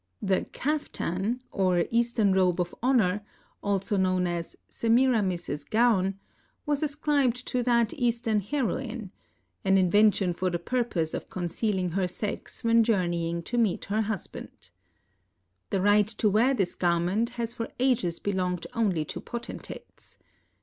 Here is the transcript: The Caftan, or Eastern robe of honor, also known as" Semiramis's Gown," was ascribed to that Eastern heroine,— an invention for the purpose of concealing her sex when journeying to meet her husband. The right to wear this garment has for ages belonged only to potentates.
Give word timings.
The 0.19 0.45
Caftan, 0.45 1.41
or 1.51 1.85
Eastern 1.91 2.33
robe 2.33 2.59
of 2.59 2.73
honor, 2.81 3.21
also 3.61 3.97
known 3.97 4.25
as" 4.25 4.55
Semiramis's 4.79 5.63
Gown," 5.63 6.17
was 6.65 6.81
ascribed 6.81 7.45
to 7.49 7.61
that 7.61 7.93
Eastern 7.93 8.39
heroine,— 8.39 9.11
an 9.63 9.77
invention 9.77 10.33
for 10.33 10.49
the 10.49 10.57
purpose 10.57 11.13
of 11.13 11.29
concealing 11.29 11.89
her 11.89 12.07
sex 12.07 12.63
when 12.63 12.83
journeying 12.83 13.43
to 13.43 13.59
meet 13.59 13.85
her 13.85 14.01
husband. 14.01 14.71
The 15.69 15.81
right 15.81 16.07
to 16.07 16.29
wear 16.31 16.55
this 16.55 16.73
garment 16.73 17.29
has 17.37 17.53
for 17.53 17.69
ages 17.79 18.17
belonged 18.17 18.65
only 18.73 19.05
to 19.05 19.21
potentates. 19.21 20.17